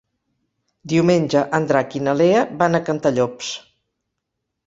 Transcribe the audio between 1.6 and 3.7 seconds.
Drac i na Lea van a Cantallops.